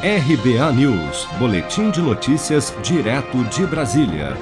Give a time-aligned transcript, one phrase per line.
[0.00, 4.36] RBA News, Boletim de Notícias, direto de Brasília.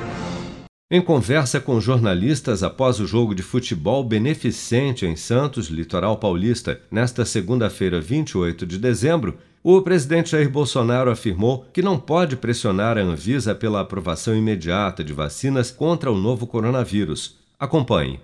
[0.91, 7.25] Em conversa com jornalistas após o jogo de futebol beneficente em Santos, litoral paulista, nesta
[7.25, 13.55] segunda-feira, 28 de dezembro, o presidente Jair Bolsonaro afirmou que não pode pressionar a Anvisa
[13.55, 17.39] pela aprovação imediata de vacinas contra o novo coronavírus.
[17.59, 18.21] Acompanhe.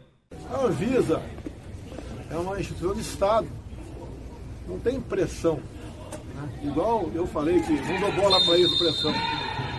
[0.53, 1.23] A Anvisa
[2.31, 3.49] é uma instituição de Estado.
[4.69, 5.59] Não tem pressão
[6.63, 9.13] Igual eu falei que não dou bola para isso, pressão.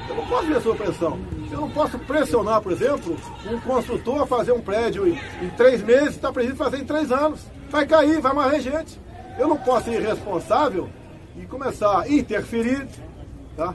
[0.09, 1.19] Eu não posso ver sua pressão.
[1.51, 3.17] Eu não posso pressionar, por exemplo,
[3.49, 7.11] um construtor a fazer um prédio em, em três meses, está previsto fazer em três
[7.11, 7.41] anos.
[7.69, 8.99] Vai cair, vai morrer gente.
[9.38, 10.89] Eu não posso ser irresponsável
[11.38, 12.88] e começar a interferir,
[13.55, 13.73] tá?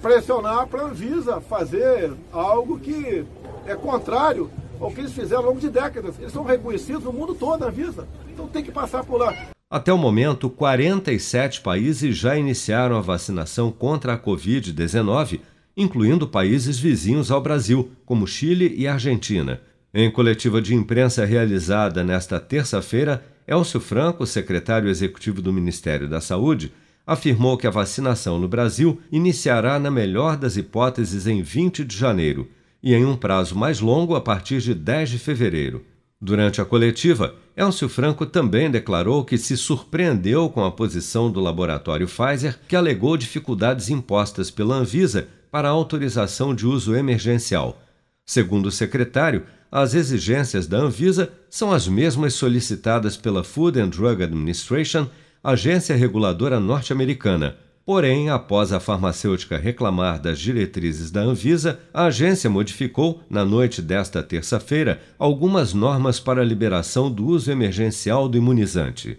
[0.00, 3.24] pressionar para a Anvisa fazer algo que
[3.66, 4.50] é contrário
[4.80, 6.18] ao que eles fizeram ao longo de décadas.
[6.18, 8.08] Eles são reconhecidos no mundo todo, a Anvisa.
[8.28, 9.34] Então tem que passar por lá.
[9.70, 15.38] Até o momento, 47 países já iniciaram a vacinação contra a Covid-19,
[15.76, 19.60] incluindo países vizinhos ao Brasil, como Chile e Argentina.
[19.94, 26.72] Em coletiva de imprensa realizada nesta terça-feira, Elcio Franco, secretário executivo do Ministério da Saúde,
[27.06, 32.48] afirmou que a vacinação no Brasil iniciará, na melhor das hipóteses, em 20 de janeiro
[32.82, 35.84] e em um prazo mais longo a partir de 10 de fevereiro.
[36.22, 42.06] Durante a coletiva, Elcio Franco também declarou que se surpreendeu com a posição do laboratório
[42.06, 47.80] Pfizer, que alegou dificuldades impostas pela Anvisa para a autorização de uso emergencial.
[48.26, 54.22] Segundo o secretário, as exigências da Anvisa são as mesmas solicitadas pela Food and Drug
[54.22, 55.08] Administration,
[55.42, 57.56] agência reguladora norte-americana.
[57.90, 64.22] Porém, após a farmacêutica reclamar das diretrizes da Anvisa, a agência modificou, na noite desta
[64.22, 69.18] terça-feira, algumas normas para a liberação do uso emergencial do imunizante.